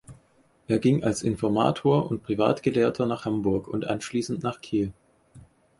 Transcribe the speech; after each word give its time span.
Er 0.67 0.79
ging 0.79 1.03
als 1.03 1.21
Informator 1.21 2.09
und 2.09 2.23
Privatgelehrter 2.23 3.05
nach 3.05 3.25
Hamburg 3.25 3.67
und 3.67 3.85
anschließend 3.85 4.41
nach 4.41 4.59
Kiel. 4.59 4.93